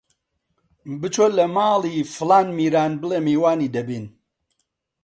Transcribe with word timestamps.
بچۆ 0.99 1.25
لە 1.37 1.45
ماڵی 1.55 1.95
فڵان 2.13 2.47
میران 2.57 2.91
بڵێ 3.01 3.19
میوانی 3.27 3.73
دەبین! 3.75 4.05